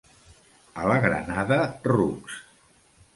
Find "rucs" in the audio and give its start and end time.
1.91-2.39